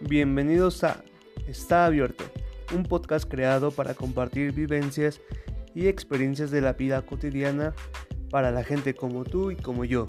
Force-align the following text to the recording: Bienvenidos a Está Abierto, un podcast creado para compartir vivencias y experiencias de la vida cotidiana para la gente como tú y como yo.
Bienvenidos 0.00 0.84
a 0.84 1.02
Está 1.48 1.84
Abierto, 1.84 2.22
un 2.72 2.84
podcast 2.84 3.28
creado 3.28 3.72
para 3.72 3.94
compartir 3.94 4.52
vivencias 4.52 5.20
y 5.74 5.88
experiencias 5.88 6.52
de 6.52 6.60
la 6.60 6.74
vida 6.74 7.02
cotidiana 7.02 7.74
para 8.30 8.52
la 8.52 8.62
gente 8.62 8.94
como 8.94 9.24
tú 9.24 9.50
y 9.50 9.56
como 9.56 9.84
yo. 9.84 10.06